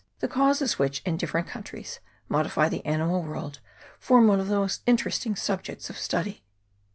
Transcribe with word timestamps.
The 0.17 0.27
causes 0.27 0.79
which, 0.79 1.03
in 1.05 1.15
different 1.17 1.47
countries, 1.47 1.99
modify 2.27 2.69
the 2.69 2.83
ani 2.87 3.03
mal 3.05 3.21
world, 3.21 3.59
form 3.99 4.25
one 4.27 4.39
of 4.39 4.47
the 4.47 4.55
most 4.57 4.81
interesting 4.87 5.35
subjects 5.35 5.91
of 5.91 5.97
study. 5.99 6.41